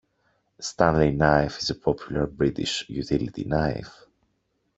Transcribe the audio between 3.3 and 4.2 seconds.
knife